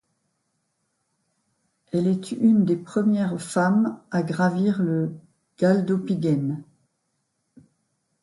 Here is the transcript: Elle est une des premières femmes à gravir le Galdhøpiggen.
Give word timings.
Elle 1.91 2.07
est 2.07 2.31
une 2.31 2.65
des 2.65 2.75
premières 2.75 3.39
femmes 3.39 3.99
à 4.09 4.23
gravir 4.23 4.81
le 4.81 5.11
Galdhøpiggen. 5.59 6.63